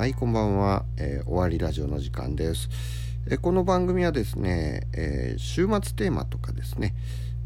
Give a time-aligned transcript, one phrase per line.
[0.00, 2.70] はいこんばんは、えー、終わりラジオの時間です、
[3.26, 6.94] えー、この番組はですね、えー、週末テーマとかですね。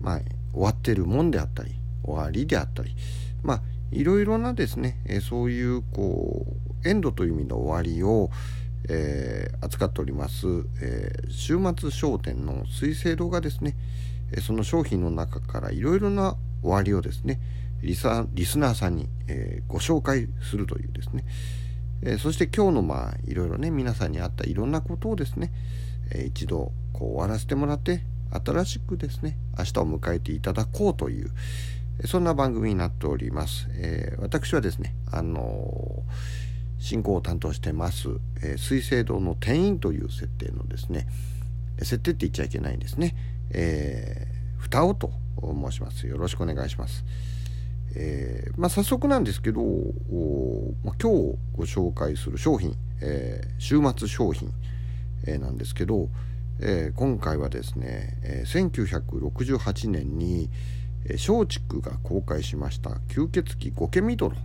[0.00, 0.20] まあ
[0.52, 1.72] 終わってるもんであったり
[2.04, 2.94] 終わりであったり。
[3.42, 6.46] まあいろいろなですね、えそういうこ
[6.84, 8.30] うエンドという意味の終わりを、
[8.88, 10.46] え扱っております、
[10.80, 13.74] え週末商店の水星堂がですね
[14.40, 17.40] その商品の中からいろいろな終わりをですね
[17.82, 21.24] リサリスナーさんに、え、ご紹介するというですね、
[22.04, 25.52] え、そして今日のまあいろいろね皆さんにあったいろんなことをですね、
[26.12, 31.30] えー、一度こう終わらせてもらって新しくですね明日を迎えていただこうという
[32.06, 33.68] そんな番組になっております。
[33.72, 36.02] え私はですねあの
[36.78, 38.08] 進行を担当してます、
[38.42, 41.06] え水星堂の店員という設定のですね
[41.78, 43.14] 設定って言っちゃいけないんですね。
[43.50, 46.06] えー、蓋をと申します。
[46.06, 47.04] よろしくお願いします。
[47.96, 49.62] え、まあ、早速なんですけど、
[51.00, 54.50] 今日ご紹介する商品、えー、週末商品、
[55.26, 56.08] えー、なんですけど、
[56.60, 60.50] え今回はですね、え1968年に
[61.12, 64.36] 松竹が公開しました吸血鬼ゴケミドロ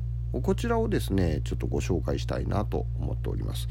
[0.41, 3.67] こちらをですねちょっとご紹介したいなと思っております。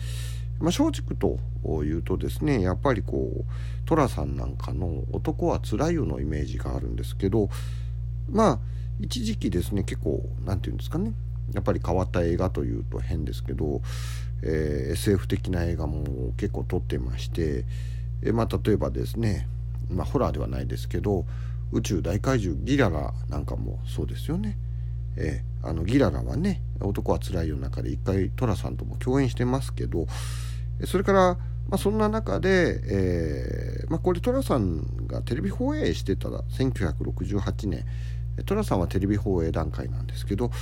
[0.58, 1.38] まあ、松竹と
[1.84, 3.44] いうとですねやっぱりこう
[3.86, 7.48] 寅さんなんかの「男はつらいよ」のイメージがあるんですけど
[8.28, 8.58] まあ
[8.98, 11.12] 一時期ですね結構何て言うんですかね
[11.54, 13.80] やっぱり変わった映画というと変ですけど、
[14.42, 17.64] えー、SF 的な映画も結構撮ってまして、
[18.22, 19.48] えー、まあ、例えばですね、
[19.90, 21.24] まあ、ホラーではないですけど
[21.72, 24.56] 宇宙大怪獣ギララなんかもそうですよね。
[25.16, 30.06] えー、あのギララはね「男はつらいよ」の中で一回寅さんとも共演してますけど
[30.84, 31.34] それから、
[31.68, 37.84] まあ、そんな中で、えーまあ、これ寅さんがテレビ放映してた1968年
[38.46, 40.52] 寅さんはテレビ放映段階なんですけど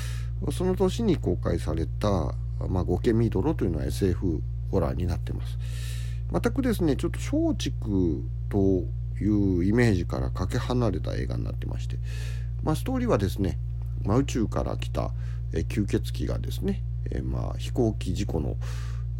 [0.52, 2.34] その年に公開された
[2.68, 5.58] 「まあ、ゴケミドロ」というのは SF ホラーになってます。
[6.32, 7.76] 全くですねちょっと松竹
[8.48, 8.84] と
[9.20, 11.98] いうイメージからかけ離れた映画になってまして、
[12.62, 13.58] まあ、ストーリーはですね、
[14.04, 15.12] まあ、宇宙から来た、
[15.52, 18.56] 吸血鬼がですね、えまあ、飛行機事故の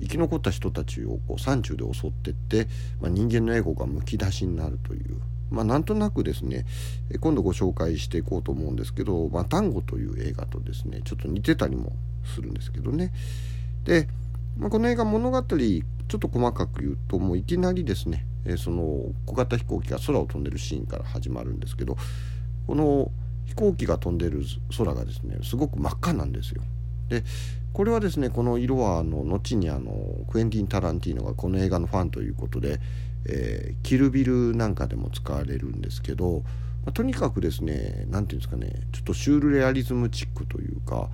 [0.01, 2.69] 生き残った人たちをこう山中で襲ってって、
[3.01, 5.21] まあ、人間のエゴがむき出しになるという
[5.51, 6.67] まあ、なんとなくですね
[7.21, 11.93] 今度ご紹介していこうと思うんですけど「まあ、単語」という映画とですねちょっと似てたりも
[12.25, 13.13] するんですけどね
[13.85, 14.09] で、
[14.59, 18.27] まあ、この映画物語ちょっと細かく言うともういきなりですね
[18.59, 21.97] その小型飛行機が空を飛んでるシーンから始まるんですけど
[22.67, 23.11] この
[23.47, 24.45] 飛行機が飛んでる
[24.77, 26.63] 空がですねすごく真っ赤なんですよ。
[27.09, 27.23] で
[27.73, 29.93] これはですねこの色はあの後にあの
[30.31, 32.81] クエンティン・タランティーノがこの映画のファンということで
[33.29, 36.43] えー、キルビルなんかでも使われるんですけど、
[36.85, 41.09] まあ、とにかくですね何て言うんですかねちょっとシュールレアリズムチックというか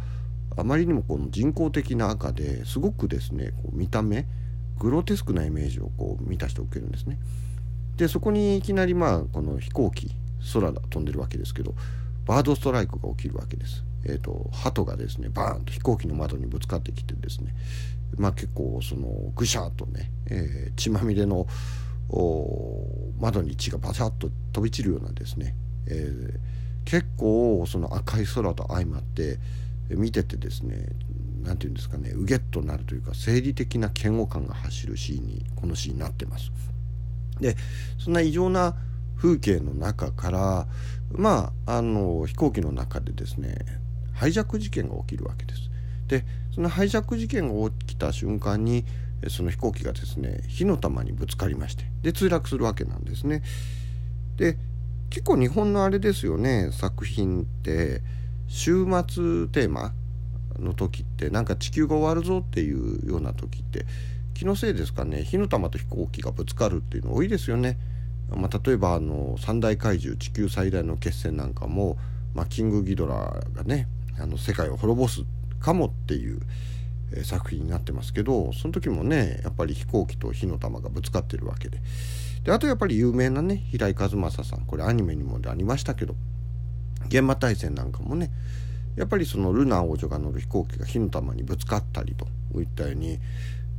[0.57, 4.27] あまりにもこの人工的な赤ですごくですねこう見た目
[4.79, 7.19] グロテスクなイメージをこう満たしておけるんですね。
[7.97, 10.11] でそこにいきなりまあこの飛行機
[10.53, 11.75] 空が飛んでるわけですけど
[12.27, 13.85] バードストライクが起きるわけです。
[14.05, 17.55] えーと、鳩がですねバーンと飛行機の窓にぶつかってきてですね
[18.17, 21.47] まあ結構そのぐしゃっとね、えー、血まみれの
[22.13, 25.55] 窓に血がバサッと飛び散るようなですね、
[25.87, 26.39] えー、
[26.85, 29.39] 結構その赤い空と相まって
[29.89, 30.89] 見ててですね
[31.43, 36.53] 何て言うんですかねうげっとなるというか生理的な嫌悪感が走るシーンにこのシーンになってます。
[37.41, 37.57] で
[37.99, 38.77] そんな異常な
[39.17, 40.67] 風景の中から
[41.11, 43.57] まああの飛行機の中でですね
[44.13, 45.71] ハイジャック事件が起きるわけです。
[46.07, 46.25] で
[46.55, 48.85] そのハイジャック事件が起きた瞬間に
[49.31, 53.43] その飛行機がですね火の玉にぶつかりましてで墜落するわけなんですね。
[54.37, 54.57] で
[55.11, 58.01] 結構日本のあれですよね作品って
[58.49, 59.93] 週末テーマ
[60.59, 63.85] の時ってなんか地球が終わるぞっていうような時って
[64.35, 67.79] 気のせいですかね火の玉と飛行機がぶつかるっていうの多いですよね。
[68.31, 71.99] まあ、例えばあの三大怪獣地球最大の決戦なんかも、
[72.35, 75.25] まあ、キングギドラがねあの世界を滅ぼす
[75.61, 76.41] かもっていう
[77.15, 81.81] え作品になってますけどその時もねやっぱり飛行機と火の玉がぶつかってるわけで。
[82.45, 86.17] であとやっぱり有名なね平井和正さんこれアニメにもありましたけど
[87.07, 88.31] 現場大戦なんかもね
[88.97, 92.27] やっぱりそのルナ王女が乗る飛行機が火の玉にぶつかったりと
[92.61, 93.21] いったように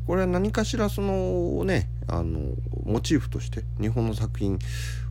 [0.08, 2.40] これは何かしらそのねあの
[2.86, 4.60] モチーフとして日本の作品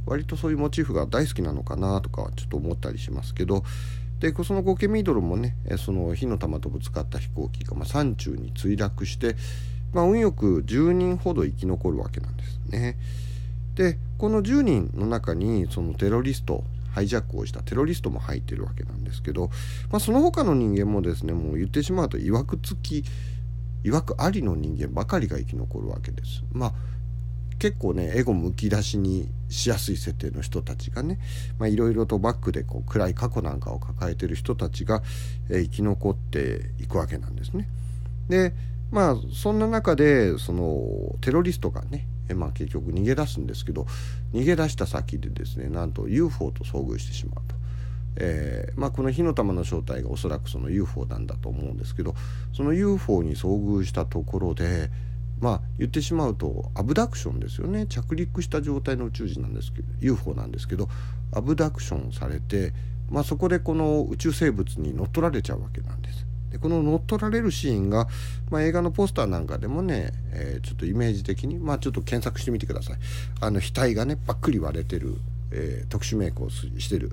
[0.07, 3.63] 割とそういうモチーフが大好きなのかなとかちょっと思ったりしますけど
[4.23, 9.35] でそのゴケミードルもねその火の玉とぶつかった飛行機が、まあ、山中に墜落して、
[9.93, 12.97] まあ、運よく10人ほど生き残るわけなんですね。
[13.75, 19.51] でこの10人の中にそのテロリストハイジャックをしたテロリストも入ってるわけなんですけど、
[19.91, 23.03] まあ、その他の人間もですねもう言ってしまうといわくつき
[23.83, 26.45] 曰くありの人間ばかりが生き残るわけです。
[26.53, 26.73] まあ
[27.63, 31.21] 結構ねエゴむき出しにしやすい設定の人たちがね
[31.61, 35.01] いろいろとバックでこう暗い過去なんかを抱えてる人たちが、
[35.49, 37.69] えー、生き残っていくわけなんですね。
[38.29, 38.53] で
[38.91, 43.87] まあそんな中でそのテロリストがね、えまあ、結局逃げ出すんですけど
[44.33, 47.55] 逃げ出した先でですねなんと UFO と遭遇してしまうと。
[48.17, 52.15] えーまあ、この火の玉の正体がおそらくその UFO なんだと思うんですけど
[52.53, 54.91] その UFO に遭遇したところで
[55.43, 60.89] まあ言ってしまうとアブダクションですよね着陸した状態の宇宙人なんですけど UFO なんですけど
[61.35, 62.73] アブダクションされて、
[63.11, 66.25] まあ、そこでこの宇宙生物に乗っ取られちゃうわけなんです。
[66.51, 68.07] でこの乗っ取られるシーンが、
[68.51, 72.99] まあ、映画のポスターなんかでもね、えー、ちょっとイメージ的に、まあ、ちょっと検索してみてください。
[73.41, 75.17] あの額がねばっくり割れてる、
[75.51, 77.11] えー、特殊メイクをしてる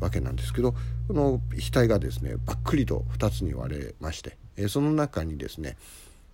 [0.00, 0.72] わけなんですけど
[1.08, 1.40] この
[1.72, 5.76] 額がですねばっくりと2つに割れまして、えー、その中にですね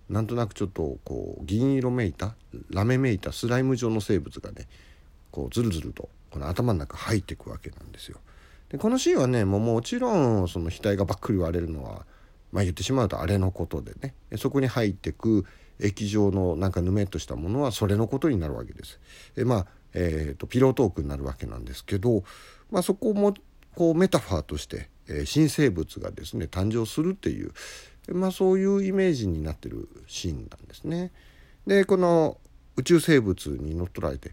[0.09, 2.35] なんとなくちょっとこう銀色めいた
[2.69, 4.67] ラメめいたスライム状の生物がね
[5.31, 8.19] こうズルズルとこの頭の中入っていくわけなんですよ。
[8.69, 12.05] でこのシーンはねもうもちろんその額がばっくり割れるのは、
[12.51, 15.45] まあ、言ってしまうとあれのことでねそこに入ってく
[15.79, 18.99] 液状のなんかぬめっとしたものはそれのことになるわけです。
[19.35, 22.23] でまあ、えーと、ピロートークになるわけなんですけど、
[22.71, 23.33] まあ、そこも
[23.75, 27.51] こうメタファーとして、えー、新生物がですね誕生するっていう、
[28.09, 31.11] まあ、そういうイメージになってるシーンなんですね。
[31.65, 32.37] でこの
[32.75, 34.31] 宇宙生物に乗っ取られて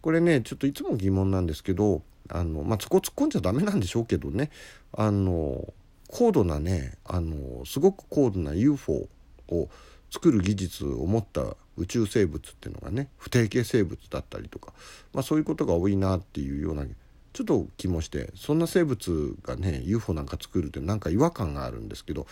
[0.00, 4.50] これねちょっといつも疑問なんですけどあの、まあ、そこ突っ込んじゃダメなんでしょうけどね
[4.92, 5.72] あの
[6.08, 9.08] 高度なねあのすごく高度な UFO
[9.48, 9.68] を
[10.10, 14.72] 作る技術を持った宇宙生物っていうのがね不定形生物だったりとか、
[15.14, 16.84] まあ、そういうことが多いなっていうような
[17.32, 22.26] ちょっと気もしてそんな生物がね UFO なんか作るってなんか違和感があるんですけど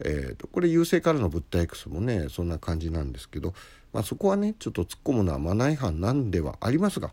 [0.00, 3.54] えーと、これ優勢からの物体 X もねそんな感じなんですけど、
[3.92, 7.12] まあ、そこはねちょっと突っ込むのはマナー違反なんではありますが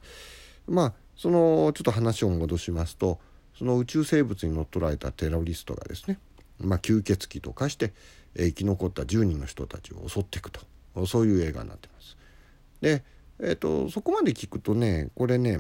[0.68, 3.20] まあそのちょっと話を戻しますと
[3.58, 6.20] その宇宙生物に乗っ取られたテロリストがですね、
[6.60, 7.94] まあ、吸血鬼と化して、
[8.36, 10.62] えー、生き残った10人の人たちを襲っていくと
[11.08, 12.18] そういう映画になってます。
[12.82, 13.04] で、
[13.40, 15.60] えーとそこまで聞くとねこれね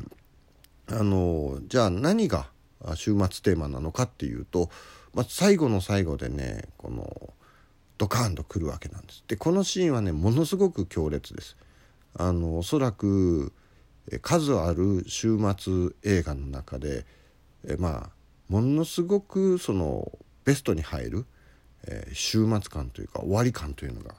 [0.87, 2.47] あのじゃあ何が
[2.95, 4.69] 週末テーマなのかっていうと
[5.15, 7.33] まあ、最後の最後でねこの
[7.97, 9.23] ドカーンとくるわけなんです。
[9.27, 11.57] でこのシーンはねものすごく強烈です。
[12.17, 13.53] あのおそらく
[14.21, 17.05] 数ある週末映画の中で
[17.65, 18.09] えまあ
[18.49, 20.11] ものすごくその
[20.43, 21.25] ベストに入る、
[21.87, 24.15] えー、週末感というか終わり感というのが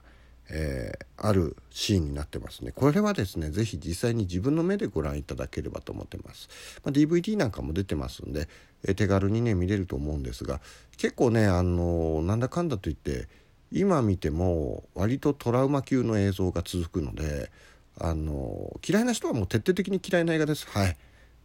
[0.48, 2.72] えー、あるシーンになってますね。
[2.72, 6.48] これはですね是非実際に自分の目でご覧いただければと思ってます、
[6.84, 8.48] まあ、DVD なんかも出てますんで、
[8.84, 10.60] えー、手軽にね見れると思うんですが
[10.96, 13.28] 結構ねあのー、なんだかんだと言って
[13.72, 17.50] 今見ても割とトラウマ級の映像が続くので
[17.98, 20.66] あの嫌いな人はもう徹底的に嫌いな映画です。
[20.68, 20.96] はい。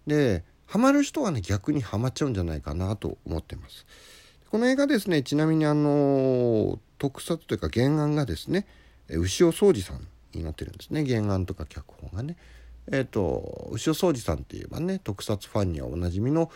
[0.06, 3.86] でハマる人はね逆にハマっちゃうんじゃないかなと思ってます。
[4.50, 8.68] この映画ですねちなみにあの特撮というか原案がですね
[9.18, 12.38] 牛尾宗二さんになってるんですね原案とか脚本がね。
[12.88, 16.52] えーと、牛尾宗二さんって言えばね特撮ファンにはおなじみの,、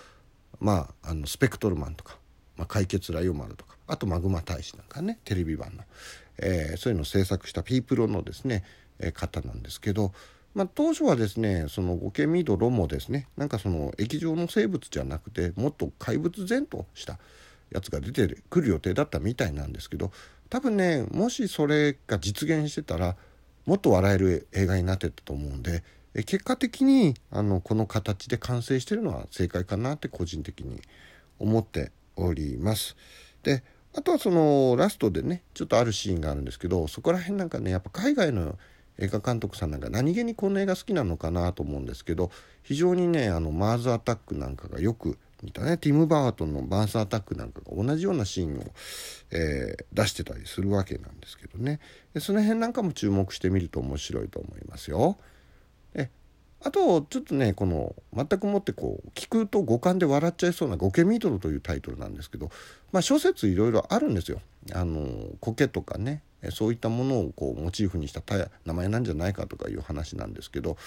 [0.60, 2.18] まあ、あのスペクトルマンとか、
[2.58, 5.84] まあ、解決ライオマルとかあとマグマ大使なんかねテレビ版の、
[6.40, 8.64] えー、そういうのを制作したピープロのですね、
[9.00, 10.14] えー、方なんですけど、
[10.56, 17.20] まあ、当初はですねそのゴケミドロもですねなんかその液状の生物じゃなくてもっと怪物前とした
[17.72, 20.12] やつが出てくる予定だったみたいなんですけど
[20.50, 23.16] 多分ねもしそれが実現してたら
[23.66, 25.84] もっと笑える映画になってたと思うんで
[26.24, 30.80] 結果的にあのこの形で完成してるのは正解かなって個人的に
[31.40, 32.96] 思っております。
[33.44, 38.58] であとはそのラストでねちょっとあるシーンがあるんですけどそこら辺なんかねやっぱ海外の
[38.98, 42.32] 映画監督さんなんか何気にこの映画好きなのかなと思うんですけど
[42.64, 48.64] 非常にねあのマーズアタックなんかがよく似たねティム・バートンのバーンスアタックなんかが同じようなシーンを、
[49.32, 51.80] えー、出してたりするわけなんですけどね
[52.14, 55.18] でその辺なんかも注目してみると面白いと思いますよ。
[55.94, 56.10] で
[56.62, 62.50] あとちょっとねこの全くもってこう聞くと五感で笑っちゃいそうな「ゴケミートル」というタイトルなんですけど、
[62.92, 64.42] まあ、諸説いろいろあるんですよ。
[64.74, 68.22] あの苔とかねそういったものをこうモチーフにした
[68.66, 70.78] 名前なんじゃないかとかいう話なんですけど、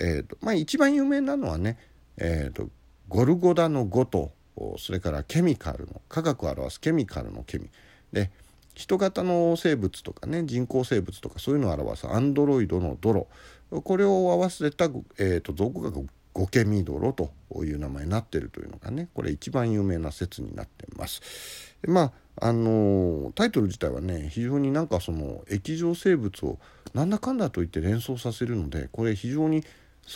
[0.00, 1.78] えーとまあ、一番有名なのはね、
[2.16, 2.68] えーと
[3.08, 4.32] ゴルゴダの5と
[4.78, 7.68] それからケミカルの科学を表すケミカルのケミ
[8.12, 8.30] で
[8.74, 13.28] 人型の生物とかね人工生物とかそういうのを表すアンドロイドのドロ
[13.70, 14.86] これを合わせた、
[15.18, 15.90] えーと、造語が
[16.32, 17.32] ゴケミドロと
[17.64, 21.76] いう名前になってるというのがねこれ一番有名な説になってます。
[21.86, 26.58] まああのタイトル自体はね非常になんかその液状生物を
[26.94, 29.64] なんだかんだと言って連想させるのでこれ非常に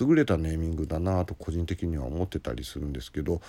[0.00, 3.40] 優れたネーミングだなと個人的には思ってたりするんですけど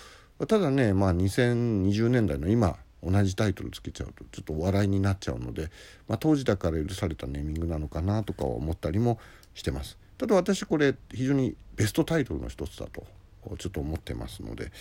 [0.48, 5.70] ただねまあ2020年代の今同じタイトルつけちゃうとちょっとお笑いになっちゃうので、
[6.08, 9.20] まあ、当時だから許されたネーミングなのかなとかは思ったりも
[9.54, 9.98] してます。
[10.18, 13.04] ただ私これ非常にベストタイトルの一つだと
[13.58, 14.72] ちょっと思ってますので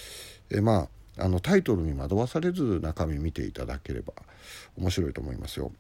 [0.51, 4.13] えまああのタイトルに惑わされず中身見ていただければ
[4.79, 5.73] 面白いと思いますよ。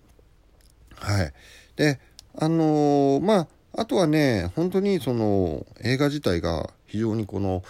[0.97, 1.33] はい、
[1.77, 2.01] で
[2.35, 7.63] あのー、まああとはね本当にその映画自体が非常にこの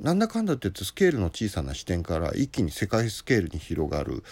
[0.00, 4.24] なんだかんだって言ってスケールの小さな視点から一気に世界スケールに広がる、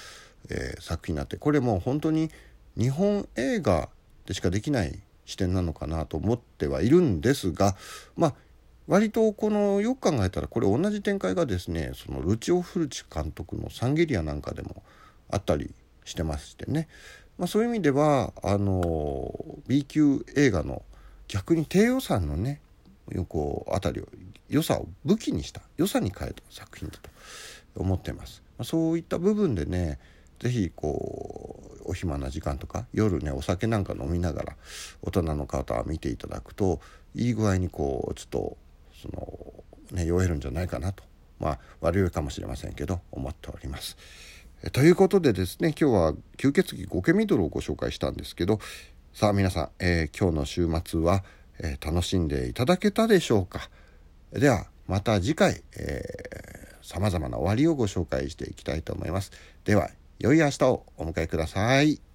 [0.51, 2.31] えー、作品になってこれもう本当に
[2.77, 3.89] 日本映画
[4.27, 7.77] でしかできない視点なのかなと思ってはいるんですが
[8.17, 8.35] まあ
[8.89, 14.83] 割とこのよく考えたらこれ同じ展開がですねそのルチオ・フルチ監督の「サンゲリア」なんかでも
[15.31, 15.73] あったり
[16.05, 16.89] してましてね、
[17.43, 19.35] まあ、そういう意味ではあの
[19.67, 20.83] B 級映画の
[21.27, 22.61] 逆に低予算のね
[23.29, 24.07] こうあたりを
[24.49, 27.11] 良さを武器にした良さに変えた作品だと
[27.75, 28.45] 思ってます。
[28.59, 29.99] まあ、そういった部分でね
[30.39, 34.57] 是非こうお暇な時間とか夜ねお酒なんか飲みながら
[35.03, 36.79] 大人の方は見ていただくと
[37.17, 38.57] いい具合にこうちょっと
[39.03, 39.53] その
[39.91, 41.03] ね酔えるんじゃないかなと
[41.41, 43.97] まあ悪いかもしれませんけど思っております。
[44.71, 48.61] ということでですね今日は吸血鬼ゴケミドルをご紹介したんですけど
[49.13, 51.25] さあ皆さん、えー、今日の週末は、
[51.59, 53.69] えー、楽しんでいただけたでしょうか？
[54.33, 55.63] ではまた次回
[56.81, 59.33] さまざまな終わりをご紹介していきたいと思います。
[59.65, 62.12] では良い明日をお迎えください。